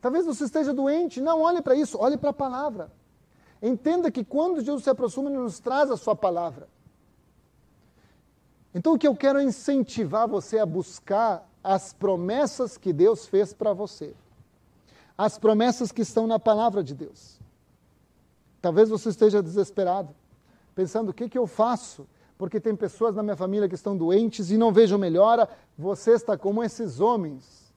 [0.00, 3.01] Talvez você esteja doente, não olhe para isso, olhe para a palavra.
[3.62, 6.68] Entenda que quando Jesus se aproxima, ele nos traz a sua palavra.
[8.74, 13.54] Então, o que eu quero é incentivar você a buscar as promessas que Deus fez
[13.54, 14.14] para você,
[15.16, 17.38] as promessas que estão na palavra de Deus.
[18.60, 20.14] Talvez você esteja desesperado,
[20.74, 22.06] pensando: o que, que eu faço?
[22.36, 25.48] Porque tem pessoas na minha família que estão doentes e não vejo melhora.
[25.78, 27.72] Você está como esses homens.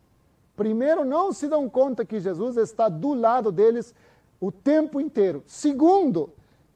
[0.56, 3.94] Primeiro, não se dão conta que Jesus está do lado deles
[4.40, 5.44] o tempo inteiro.
[5.46, 6.34] Segundo,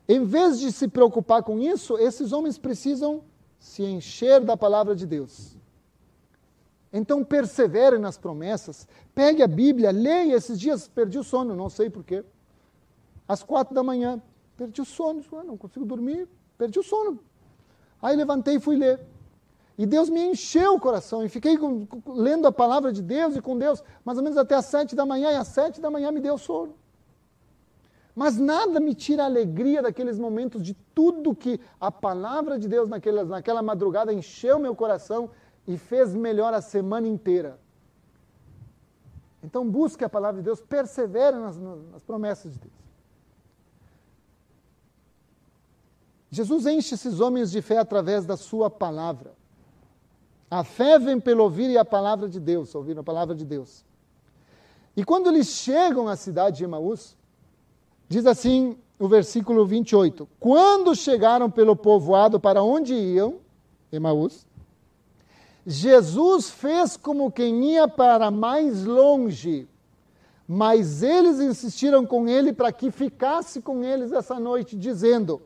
[0.08, 3.24] em vez de se preocupar com isso, esses homens precisam
[3.60, 5.58] se encher da palavra de Deus.
[6.92, 10.36] Então persevere nas promessas, pegue a Bíblia, leia.
[10.36, 12.24] Esses dias perdi o sono, não sei porquê.
[13.28, 14.20] Às quatro da manhã,
[14.58, 17.20] perdi o sono, ah, não consigo dormir, perdi o sono.
[18.02, 19.00] Aí levantei e fui ler.
[19.78, 23.42] E Deus me encheu o coração e fiquei com, lendo a palavra de Deus e
[23.42, 26.12] com Deus, mais ou menos até às sete da manhã, e às sete da manhã
[26.12, 26.74] me deu sono.
[28.20, 32.90] Mas nada me tira a alegria daqueles momentos de tudo que a palavra de Deus
[32.90, 35.32] naquela, naquela madrugada encheu meu coração
[35.66, 37.58] e fez melhor a semana inteira.
[39.42, 42.74] Então busque a palavra de Deus, persevere nas, nas promessas de Deus.
[46.30, 49.32] Jesus enche esses homens de fé através da sua palavra.
[50.52, 53.86] A fé vem pelo ouvir e a palavra de Deus, ouvir a palavra de Deus.
[54.94, 57.18] E quando eles chegam à cidade de Emaús,
[58.10, 60.28] Diz assim o versículo 28.
[60.40, 63.36] Quando chegaram pelo povoado para onde iam,
[63.92, 64.48] Emaús,
[65.66, 69.68] Jesus fez como quem ia para mais longe,
[70.48, 75.44] mas eles insistiram com ele para que ficasse com eles essa noite, dizendo: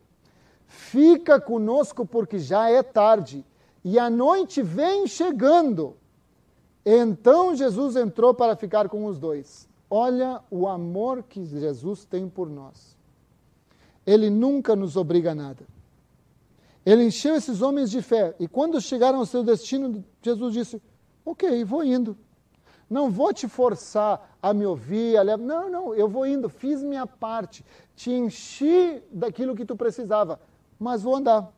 [0.65, 3.45] Fica conosco, porque já é tarde,
[3.83, 5.97] e a noite vem chegando.
[6.85, 9.67] Então Jesus entrou para ficar com os dois.
[9.89, 12.97] Olha o amor que Jesus tem por nós.
[14.05, 15.65] Ele nunca nos obriga a nada.
[16.85, 20.81] Ele encheu esses homens de fé e quando chegaram ao seu destino, Jesus disse:
[21.25, 22.17] Ok, vou indo.
[22.89, 25.37] Não vou te forçar a me ouvir, a.
[25.37, 27.65] Não, não, eu vou indo, fiz minha parte,
[27.95, 30.39] te enchi daquilo que tu precisava,
[30.77, 31.51] mas vou andar.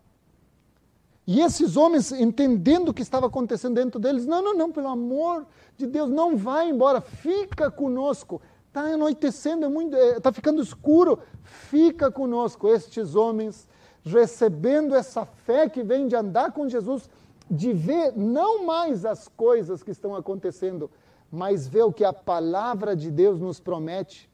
[1.28, 5.46] E esses homens, entendendo o que estava acontecendo dentro deles, não, não, não, pelo amor
[5.76, 8.42] de Deus, não vai embora, fica conosco.
[8.68, 12.68] Está anoitecendo, está é, é tá ficando escuro, fica conosco.
[12.68, 13.68] Estes homens,
[14.04, 17.10] recebendo essa fé que vem de andar com Jesus,
[17.50, 20.92] de ver não mais as coisas que estão acontecendo,
[21.32, 24.30] mas ver o que a palavra de Deus nos promete,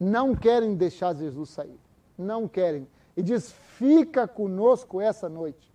[0.00, 1.78] não querem deixar Jesus sair.
[2.16, 2.88] Não querem.
[3.16, 5.67] E diz: fica conosco essa noite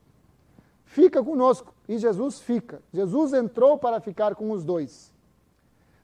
[0.93, 1.73] fica conosco.
[1.89, 2.82] E Jesus fica.
[2.93, 5.12] Jesus entrou para ficar com os dois.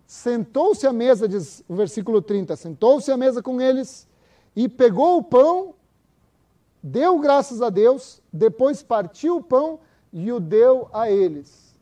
[0.05, 4.07] Sentou-se à mesa, diz o versículo 30, sentou-se à mesa com eles
[4.55, 5.75] e pegou o pão,
[6.81, 9.79] deu graças a Deus, depois partiu o pão
[10.11, 11.75] e o deu a eles.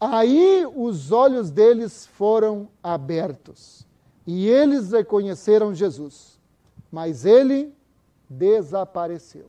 [0.00, 3.84] Aí os olhos deles foram abertos
[4.24, 6.38] e eles reconheceram Jesus,
[6.90, 7.74] mas ele
[8.30, 9.46] desapareceu.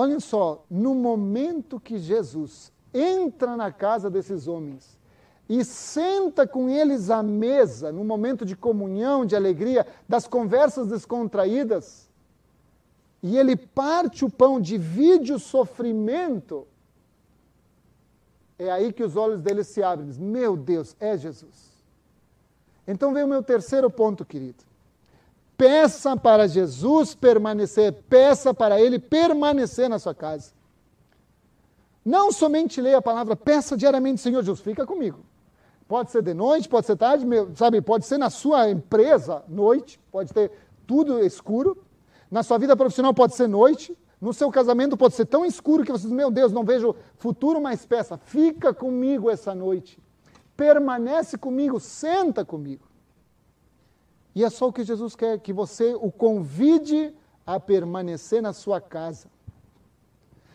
[0.00, 4.98] Olhem só, no momento que Jesus entra na casa desses homens
[5.46, 12.08] e senta com eles à mesa, no momento de comunhão, de alegria, das conversas descontraídas,
[13.22, 16.66] e ele parte o pão, divide o sofrimento,
[18.58, 20.08] é aí que os olhos deles se abrem.
[20.14, 21.74] Meu Deus, é Jesus.
[22.86, 24.64] Então vem o meu terceiro ponto, querido.
[25.60, 30.52] Peça para Jesus permanecer, peça para Ele permanecer na sua casa.
[32.02, 35.18] Não somente leia a palavra, peça diariamente, Senhor Jesus, fica comigo.
[35.86, 40.32] Pode ser de noite, pode ser tarde, sabe, pode ser na sua empresa, noite, pode
[40.32, 40.50] ter
[40.86, 41.76] tudo escuro.
[42.30, 45.90] Na sua vida profissional pode ser noite, No seu casamento pode ser tão escuro que
[45.92, 48.18] você diz: Meu Deus, não vejo futuro mais peça.
[48.18, 49.98] Fica comigo essa noite.
[50.56, 52.89] Permanece comigo, senta comigo.
[54.34, 57.14] E é só o que Jesus quer, que você o convide
[57.46, 59.28] a permanecer na sua casa.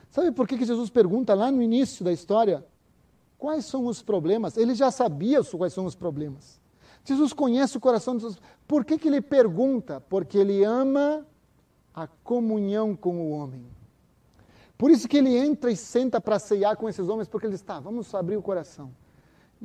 [0.09, 2.65] Sabe por que, que Jesus pergunta lá no início da história?
[3.38, 4.55] Quais são os problemas?
[4.55, 6.61] Ele já sabia quais são os problemas.
[7.03, 8.39] Jesus conhece o coração dos.
[8.67, 9.99] Por que, que ele pergunta?
[9.99, 11.25] Porque ele ama
[11.93, 13.65] a comunhão com o homem.
[14.77, 17.79] Por isso que ele entra e senta para ceiar com esses homens, porque ele está,
[17.79, 18.91] vamos abrir o coração.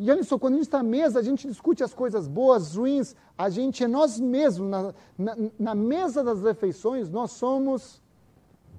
[0.01, 2.75] E olha só, quando a gente está à mesa, a gente discute as coisas boas,
[2.75, 8.03] ruins, a gente é nós mesmos, na, na, na mesa das refeições, nós somos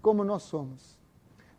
[0.02, 0.98] como nós somos.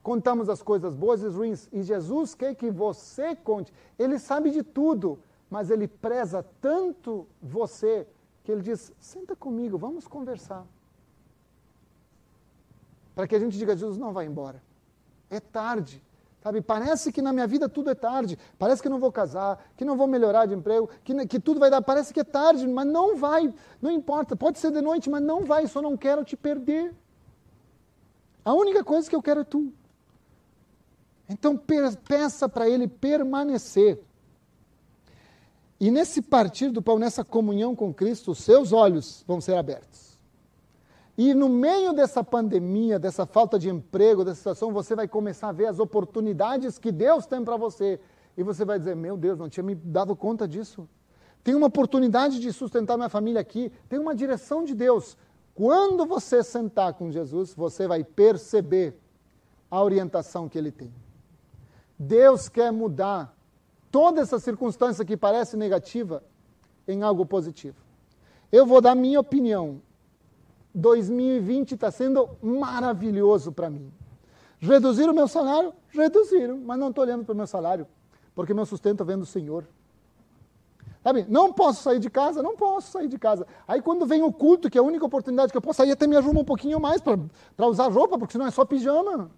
[0.02, 3.72] Contamos as coisas boas e ruins, e Jesus quer que você conte.
[3.96, 8.04] Ele sabe de tudo, mas ele preza tanto você,
[8.42, 10.66] que ele diz: senta comigo, vamos conversar
[13.14, 14.60] para que a gente diga: Jesus não vai embora.
[15.30, 16.02] É tarde.
[16.42, 18.36] Sabe, parece que na minha vida tudo é tarde.
[18.58, 21.70] Parece que não vou casar, que não vou melhorar de emprego, que, que tudo vai
[21.70, 21.80] dar.
[21.80, 23.54] Parece que é tarde, mas não vai.
[23.80, 24.34] Não importa.
[24.34, 25.68] Pode ser de noite, mas não vai.
[25.68, 26.92] Só não quero te perder.
[28.44, 29.72] A única coisa que eu quero é tu.
[31.28, 34.02] Então peça para ele permanecer.
[35.78, 40.11] E nesse partir do pão, nessa comunhão com Cristo, os seus olhos vão ser abertos.
[41.16, 45.52] E no meio dessa pandemia, dessa falta de emprego, dessa situação, você vai começar a
[45.52, 48.00] ver as oportunidades que Deus tem para você.
[48.36, 50.88] E você vai dizer: Meu Deus, não tinha me dado conta disso.
[51.44, 53.70] Tem uma oportunidade de sustentar minha família aqui.
[53.88, 55.16] Tem uma direção de Deus.
[55.54, 58.98] Quando você sentar com Jesus, você vai perceber
[59.70, 60.92] a orientação que ele tem.
[61.98, 63.36] Deus quer mudar
[63.90, 66.22] toda essa circunstância que parece negativa
[66.88, 67.76] em algo positivo.
[68.50, 69.80] Eu vou dar minha opinião
[70.74, 73.92] 2020 está sendo maravilhoso para mim.
[74.58, 75.74] Reduziram o meu salário?
[75.88, 77.86] Reduziram, mas não estou olhando para o meu salário,
[78.34, 79.66] porque meu sustento vem do Senhor.
[81.02, 82.42] Sabe, não posso sair de casa?
[82.42, 83.44] Não posso sair de casa.
[83.66, 86.06] Aí quando vem o culto, que é a única oportunidade que eu posso sair, até
[86.06, 89.30] me arrumo um pouquinho mais para usar roupa, porque senão é só pijama.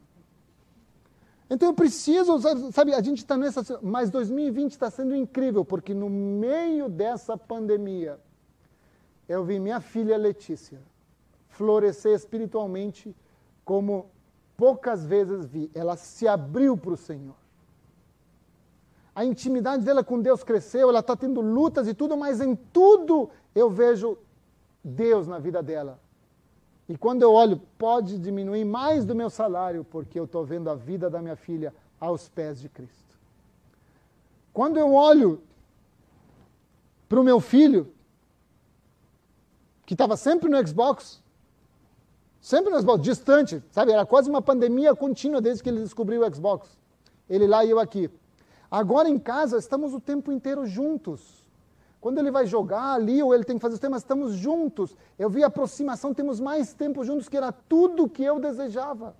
[1.49, 2.39] Então eu preciso,
[2.71, 3.81] sabe, a gente está nessa.
[3.83, 8.21] Mas 2020 está sendo incrível, porque no meio dessa pandemia,
[9.27, 10.81] eu vi minha filha Letícia
[11.55, 13.15] florescer espiritualmente
[13.65, 14.11] como
[14.57, 15.71] poucas vezes vi.
[15.75, 17.37] Ela se abriu para o Senhor.
[19.15, 23.31] A intimidade dela com Deus cresceu, ela está tendo lutas e tudo, mas em tudo
[23.55, 24.19] eu vejo
[24.83, 26.01] Deus na vida dela.
[26.89, 30.75] E quando eu olho, pode diminuir mais do meu salário, porque eu estou vendo a
[30.75, 33.17] vida da minha filha aos pés de Cristo.
[34.53, 35.41] Quando eu olho
[37.09, 37.93] para o meu filho,
[39.87, 41.23] que estava sempre no Xbox,
[42.45, 43.91] Sempre no Xbox, distante, sabe?
[43.91, 46.77] Era quase uma pandemia contínua desde que ele descobriu o Xbox.
[47.27, 48.11] Ele lá e eu aqui.
[48.71, 51.49] Agora em casa, estamos o tempo inteiro juntos.
[52.03, 54.95] Quando ele vai jogar ali ou ele tem que fazer os temas, estamos juntos.
[55.19, 59.17] Eu vi aproximação, temos mais tempo juntos, que era tudo que eu desejava.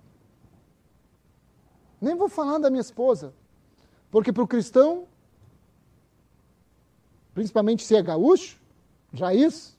[1.99, 3.33] Nem vou falar da minha esposa,
[4.11, 5.07] porque para o cristão,
[7.33, 8.61] principalmente se é gaúcho,
[9.19, 9.75] raiz,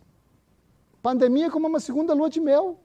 [1.01, 2.81] pandemia é como uma segunda lua de mel.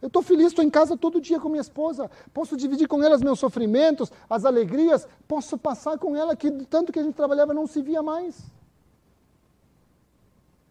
[0.00, 2.10] Eu estou feliz, estou em casa todo dia com minha esposa.
[2.32, 5.06] Posso dividir com ela os meus sofrimentos, as alegrias.
[5.28, 8.50] Posso passar com ela que tanto que a gente trabalhava não se via mais.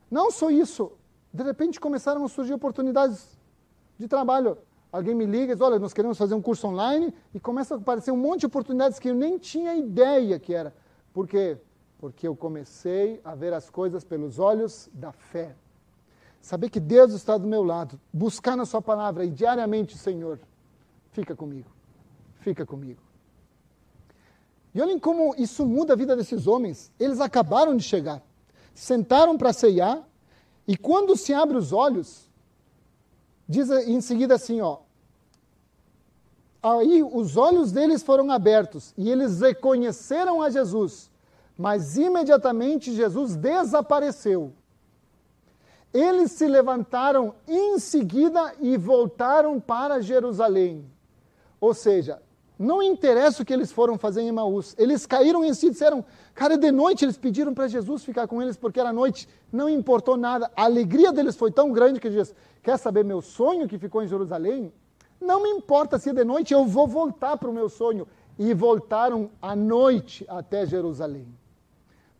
[0.10, 0.94] Não só isso.
[1.32, 3.38] De repente começaram a surgir oportunidades
[4.00, 4.58] de trabalho.
[4.92, 7.78] Alguém me liga e diz, olha, nós queremos fazer um curso online e começa a
[7.78, 10.74] aparecer um monte de oportunidades que eu nem tinha ideia que era.
[11.14, 11.60] Por quê?
[12.00, 15.56] Porque eu comecei a ver as coisas pelos olhos da fé.
[16.42, 20.40] Saber que Deus está do meu lado, buscar na Sua palavra e diariamente, Senhor,
[21.12, 21.70] fica comigo,
[22.40, 23.02] fica comigo.
[24.74, 26.92] E olhem como isso muda a vida desses homens.
[27.00, 28.22] Eles acabaram de chegar,
[28.74, 30.08] sentaram para ceiar,
[30.68, 32.30] e quando se abre os olhos,
[33.48, 34.78] diz em seguida assim: ó,
[36.62, 41.10] aí os olhos deles foram abertos e eles reconheceram a Jesus,
[41.58, 44.54] mas imediatamente Jesus desapareceu.
[45.94, 50.86] Eles se levantaram em seguida e voltaram para Jerusalém.
[51.60, 52.22] Ou seja,
[52.60, 54.76] não interessa o que eles foram fazer em Emaús.
[54.78, 56.04] Eles caíram em si e disseram,
[56.36, 59.30] cara, de noite eles pediram para Jesus ficar com eles porque era noite.
[59.50, 60.52] Não importou nada.
[60.58, 64.08] A alegria deles foi tão grande que diz, quer saber meu sonho que ficou em
[64.08, 64.74] Jerusalém?
[65.22, 68.06] Não me importa se é de noite, eu vou voltar para o meu sonho.
[68.38, 71.28] E voltaram à noite até Jerusalém.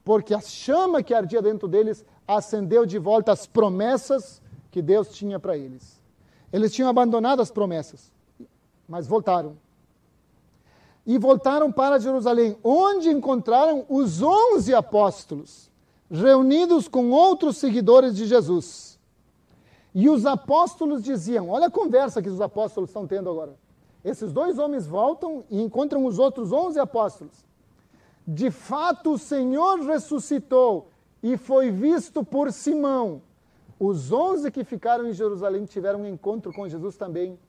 [0.06, 2.06] Porque a chama que ardia dentro deles
[2.38, 6.00] acendeu de volta as promessas que Deus tinha para eles.
[6.54, 8.12] Eles tinham abandonado as promessas.
[8.88, 9.56] mas voltaram.
[11.06, 15.70] E voltaram para Jerusalém, onde encontraram os onze apóstolos,
[16.10, 19.00] reunidos com outros seguidores de Jesus.
[19.94, 23.56] E os apóstolos diziam: olha a conversa que os apóstolos estão tendo agora.
[24.04, 27.46] Esses dois homens voltam e encontram os outros onze apóstolos.
[28.28, 30.90] De fato, o Senhor ressuscitou
[31.22, 33.22] e foi visto por Simão.
[33.80, 37.40] Os onze que ficaram em Jerusalém tiveram um encontro com Jesus também.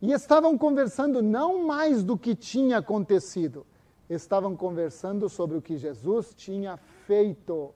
[0.00, 3.66] E estavam conversando não mais do que tinha acontecido,
[4.08, 7.74] estavam conversando sobre o que Jesus tinha feito.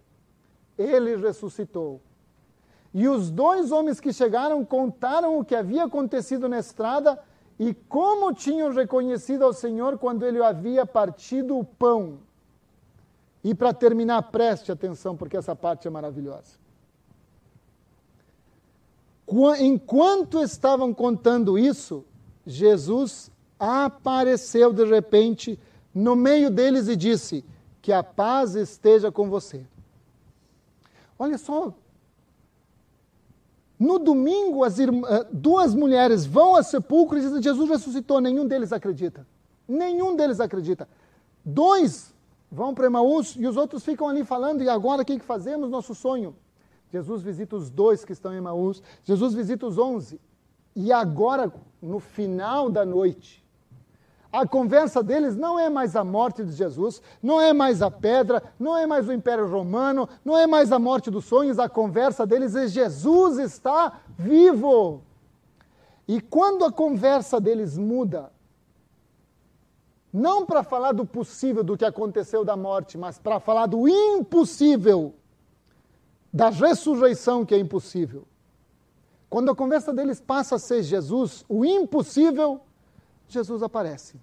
[0.78, 2.00] Ele ressuscitou.
[2.94, 7.20] E os dois homens que chegaram contaram o que havia acontecido na estrada
[7.59, 12.20] e como tinham reconhecido ao Senhor quando ele havia partido o pão.
[13.45, 16.64] E para terminar, preste atenção, porque essa parte é maravilhosa.
[19.59, 22.05] Enquanto estavam contando isso,
[22.47, 25.59] Jesus apareceu de repente
[25.95, 27.45] no meio deles e disse:
[27.82, 29.66] Que a paz esteja com você.
[31.18, 31.74] Olha só.
[33.78, 38.20] No domingo, as irmãs, eh, duas mulheres vão ao sepulcro e dizem: Jesus ressuscitou.
[38.20, 39.26] Nenhum deles acredita.
[39.68, 40.88] Nenhum deles acredita.
[41.45, 42.13] Dois
[42.55, 45.68] vão para Emaús e os outros ficam ali falando: E agora o que fazemos?
[45.68, 46.36] Nosso sonho.
[46.90, 48.82] Jesus visita os dois que estão em Emaús.
[49.02, 50.20] Jesus visita os onze.
[50.76, 51.52] E agora,
[51.82, 53.44] no final da noite,
[54.32, 58.42] a conversa deles não é mais a morte de Jesus, não é mais a pedra,
[58.59, 62.26] não é mais o Império Romano, não é mais a morte dos sonhos, a conversa
[62.26, 65.02] deles é Jesus está vivo.
[66.07, 68.30] E quando a conversa deles muda,
[70.14, 75.12] não para falar do possível do que aconteceu da morte, mas para falar do impossível,
[76.32, 78.24] da ressurreição que é impossível.
[79.28, 82.60] Quando a conversa deles passa a ser Jesus, o impossível,
[83.26, 84.20] Jesus aparece.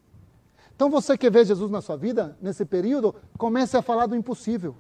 [0.74, 4.78] Então você quer ver Jesus na sua vida, nesse período, comece a falar do impossível.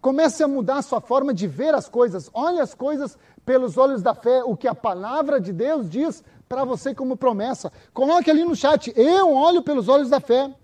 [0.00, 2.30] Comece a mudar a sua forma de ver as coisas.
[2.32, 6.22] Olhe as coisas pelos olhos da fé, o que a palavra de Deus diz
[6.52, 7.72] para você como promessa.
[7.94, 10.54] Coloque ali no chat, eu olho pelos olhos da fé.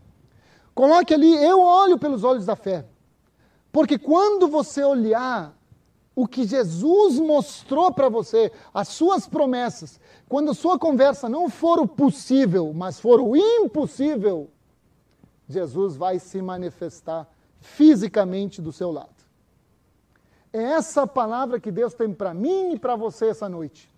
[0.75, 2.85] Coloque ali, eu olho pelos olhos da fé.
[3.73, 5.57] Porque quando você olhar
[6.15, 11.81] o que Jesus mostrou para você, as suas promessas, quando a sua conversa não for
[11.81, 14.51] o possível, mas for o impossível,
[15.49, 17.27] Jesus vai se manifestar
[17.61, 19.17] fisicamente do seu lado.
[20.53, 23.89] É essa palavra que Deus tem para mim e para você essa noite.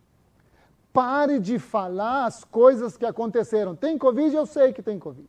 [0.93, 3.77] Pare de falar as coisas que aconteceram.
[3.77, 4.35] Tem Covid?
[4.35, 5.29] Eu sei que tem Covid.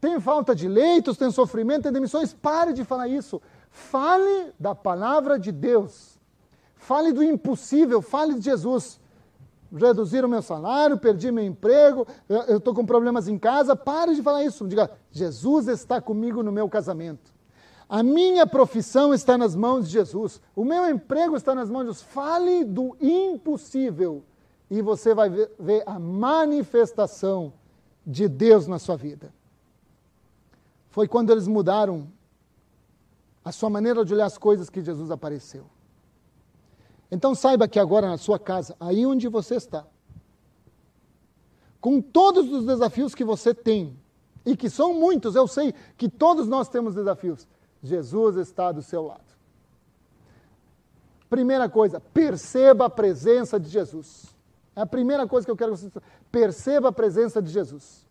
[0.00, 2.32] Tem falta de leitos, tem sofrimento, tem demissões.
[2.32, 3.40] Pare de falar isso.
[3.70, 6.18] Fale da palavra de Deus.
[6.76, 9.00] Fale do impossível, fale de Jesus.
[9.72, 13.74] Reduzir o meu salário, perdi meu emprego, eu estou com problemas em casa.
[13.74, 14.66] Pare de falar isso.
[14.68, 17.32] Diga, Jesus está comigo no meu casamento.
[17.88, 20.40] A minha profissão está nas mãos de Jesus.
[20.54, 22.02] O meu emprego está nas mãos de Jesus.
[22.02, 24.22] Fale do impossível
[24.72, 27.52] e você vai ver, a manifestação
[28.06, 29.30] de Deus na sua vida.
[30.88, 32.10] Foi quando eles mudaram
[33.44, 35.66] a sua maneira de olhar as coisas que Jesus apareceu.
[37.10, 39.86] Então saiba que agora na sua casa, aí onde você está,
[41.78, 43.94] com todos os desafios que você tem,
[44.42, 47.46] e que são muitos, eu sei que todos nós temos desafios,
[47.82, 49.20] Jesus está do seu lado.
[51.28, 54.31] Primeira coisa, perceba a presença de Jesus.
[54.74, 56.00] É a primeira coisa que eu quero que você
[56.30, 58.06] perceba a presença de Jesus.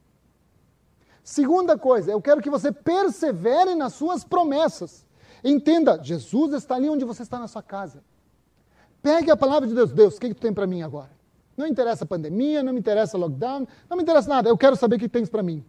[1.24, 5.06] Segunda coisa, eu quero que você persevere nas suas promessas.
[5.44, 8.04] Entenda, Jesus está ali onde você está na sua casa.
[9.02, 9.92] Pegue a palavra de Deus.
[9.92, 11.10] Deus, o que, que tu tem para mim agora?
[11.58, 14.50] Não interessa a pandemia, não me interessa lockdown, não me interessa nada.
[14.50, 15.66] Eu quero saber o que tens para mim.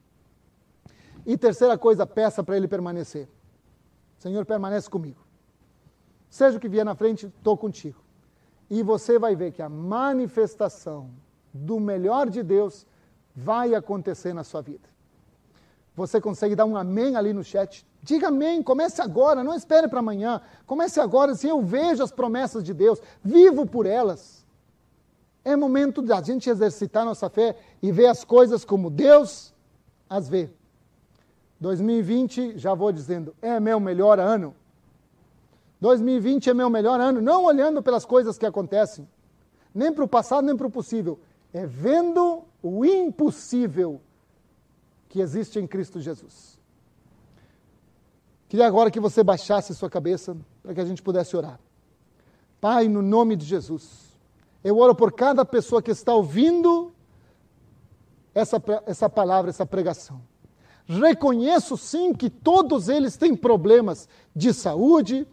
[1.25, 3.29] E terceira coisa, peça para ele permanecer.
[4.19, 5.21] Senhor, permanece comigo.
[6.29, 8.02] Seja o que vier na frente, estou contigo.
[8.73, 11.11] E você vai ver que a manifestação
[11.53, 12.87] do melhor de Deus
[13.37, 14.89] vai acontecer na sua vida.
[15.95, 17.87] Você consegue dar um amém ali no chat?
[18.03, 20.41] Diga amém, comece agora, não espere para amanhã.
[20.65, 24.43] Comece agora, assim, eu vejo as promessas de Deus, vivo por elas.
[25.45, 29.53] É momento da gente exercitar nossa fé e ver as coisas como Deus
[30.09, 30.49] as vê.
[31.61, 34.55] 2020, já vou dizendo, é meu melhor ano.
[35.83, 39.09] 2020 é meu melhor ano, não olhando pelas coisas que acontecem,
[39.75, 41.19] nem para o passado, nem para o possível,
[41.53, 44.01] é vendo o impossível
[45.09, 46.57] que existe em Cristo Jesus.
[48.49, 51.59] Queria agora que você baixasse sua cabeça para que a gente pudesse orar.
[52.61, 54.13] Pai, no nome de Jesus,
[54.63, 56.93] eu oro por cada pessoa que está ouvindo
[58.33, 60.23] essa, essa palavra, essa pregação.
[60.87, 65.27] Reconheço sim que todos eles têm problemas de saúde,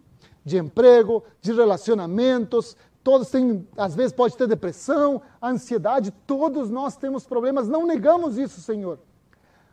[0.50, 7.26] de emprego, de relacionamentos, todos têm, às vezes pode ter depressão, ansiedade, todos nós temos
[7.26, 9.00] problemas, não negamos isso, Senhor.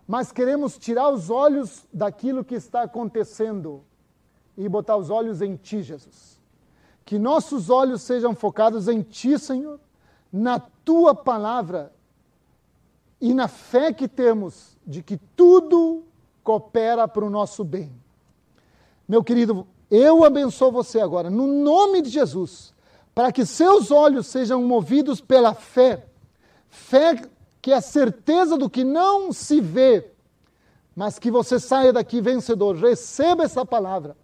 [0.06, 3.82] Mas queremos tirar os olhos daquilo que está acontecendo
[4.56, 6.40] e botar os olhos em Ti, Jesus.
[7.04, 9.80] Que nossos olhos sejam focados em Ti, Senhor,
[10.32, 11.92] na Tua palavra
[13.20, 16.04] e na fé que temos de que tudo
[16.44, 17.90] coopera para o nosso bem.
[19.08, 22.74] Meu querido, eu abençoo você agora, no nome de Jesus,
[23.14, 26.06] para que seus olhos sejam movidos pela fé.
[26.68, 27.22] Fé
[27.62, 30.10] que é a certeza do que não se vê,
[30.94, 32.76] mas que você saia daqui vencedor.
[32.76, 34.16] Receba essa palavra.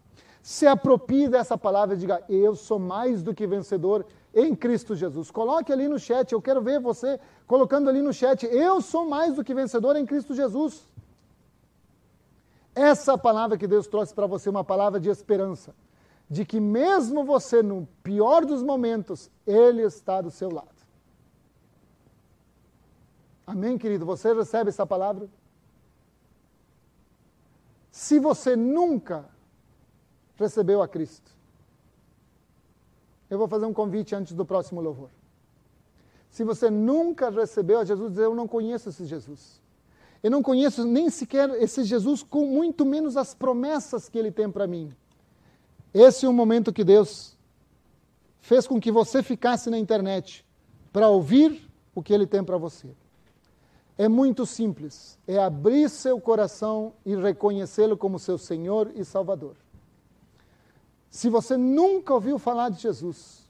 [0.42, 4.04] Se aproprie dessa palavra e diga: Eu sou mais do que vencedor
[4.34, 5.30] em Cristo Jesus.
[5.30, 9.34] Coloque ali no chat, eu quero ver você colocando ali no chat: Eu sou mais
[9.34, 10.86] do que vencedor em Cristo Jesus.
[12.74, 15.74] Essa palavra que Deus trouxe para você, uma palavra de esperança,
[16.28, 20.68] de que mesmo você no pior dos momentos, Ele está do seu lado.
[23.46, 24.06] Amém, querido?
[24.06, 25.28] Você recebe essa palavra?
[27.90, 29.26] Se você nunca
[30.36, 31.30] recebeu a Cristo,
[33.28, 35.10] eu vou fazer um convite antes do próximo louvor.
[36.30, 39.61] Se você nunca recebeu a Jesus, eu não conheço esse Jesus.
[40.22, 44.50] Eu não conheço nem sequer esse Jesus, com muito menos as promessas que ele tem
[44.50, 44.92] para mim.
[45.92, 47.36] Esse é o momento que Deus
[48.40, 50.44] fez com que você ficasse na internet
[50.92, 52.88] para ouvir o que ele tem para você.
[53.98, 59.56] É muito simples, é abrir seu coração e reconhecê-lo como seu Senhor e Salvador.
[61.10, 63.42] Se você nunca ouviu falar de Jesus,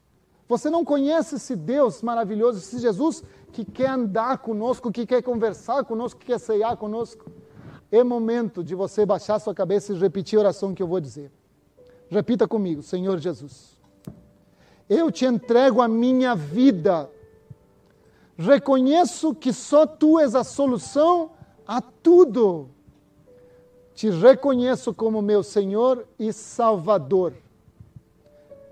[0.48, 3.22] você não conhece esse Deus maravilhoso, esse Jesus
[3.52, 7.30] que quer andar conosco, que quer conversar conosco, que quer ceiar conosco,
[7.90, 11.30] é momento de você baixar sua cabeça e repetir a oração que eu vou dizer.
[12.08, 13.78] Repita comigo, Senhor Jesus.
[14.88, 17.08] Eu te entrego a minha vida.
[18.36, 21.30] Reconheço que só tu és a solução
[21.66, 22.70] a tudo.
[23.94, 27.34] Te reconheço como meu Senhor e Salvador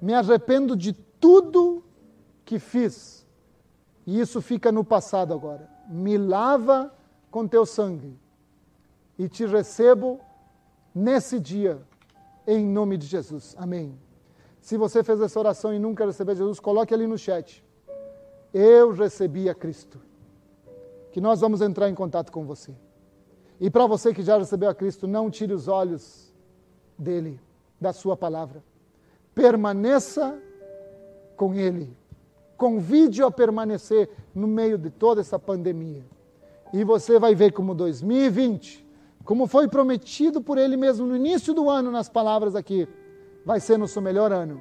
[0.01, 1.85] me arrependo de tudo
[2.45, 3.20] que fiz.
[4.07, 5.69] E isso fica no passado agora.
[5.89, 6.93] Me lava
[7.31, 8.19] com teu sangue
[9.19, 10.21] e te recebo
[10.95, 11.81] nesse dia,
[12.47, 13.55] em nome de Jesus.
[13.59, 13.99] Amém.
[14.61, 17.65] Se você fez essa oração e nunca recebeu Jesus, coloque ali no chat.
[18.53, 20.01] Eu recebi a Cristo.
[21.13, 22.73] Que nós vamos entrar em contato com você.
[23.59, 26.33] E para você que já recebeu a Cristo, não tire os olhos
[26.99, 27.41] dele,
[27.81, 28.63] da sua palavra
[29.35, 30.39] permaneça
[31.37, 31.97] com Ele.
[32.61, 36.05] Convide-o a permanecer no meio de toda essa pandemia.
[36.75, 38.87] E você vai ver como 2020,
[39.25, 42.87] como foi prometido por Ele mesmo no início do ano, nas palavras aqui,
[43.47, 44.61] vai ser nosso melhor ano.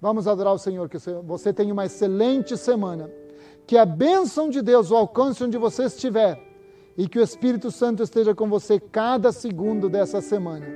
[0.00, 3.10] Vamos adorar o Senhor, que você tenha uma excelente semana.
[3.66, 6.40] Que a bênção de Deus o alcance onde você estiver
[6.96, 10.66] e que o Espírito Santo esteja com você cada segundo dessa semana.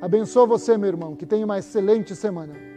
[0.00, 2.68] Abençoa você, meu irmão, que tenha uma excelente semana.